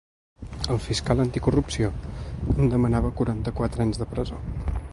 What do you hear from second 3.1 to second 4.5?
quaranta-quatre anys de presó.